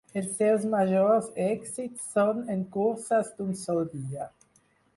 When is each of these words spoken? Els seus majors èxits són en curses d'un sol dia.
Els 0.19 0.29
seus 0.37 0.63
majors 0.71 1.27
èxits 1.49 2.07
són 2.15 2.41
en 2.55 2.65
curses 2.77 3.31
d'un 3.37 3.55
sol 3.67 3.87
dia. 3.95 4.31